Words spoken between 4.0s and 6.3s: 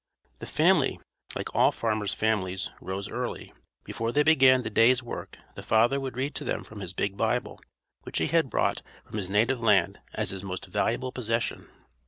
they began the day's work the father would